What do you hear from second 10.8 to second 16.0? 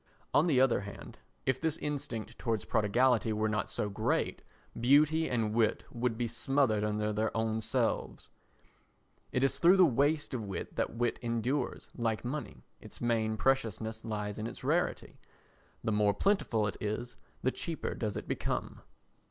wit endures, like money, its main preciousness lies in its rarity—the